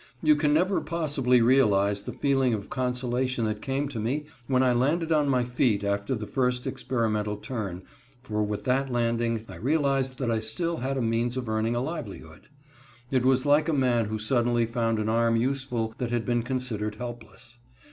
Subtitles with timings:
[0.23, 4.73] You can never possibly realize the feeling of consolation that came to me when I
[4.73, 7.83] landed on my feet after the first experimental turn,
[8.23, 11.81] for, with that landing, I realized that I still had a means of earning a
[11.81, 12.47] livelihood.
[13.11, 16.95] It was like a man who suddenly found an arm useful that had been considered
[16.95, 17.59] helpless.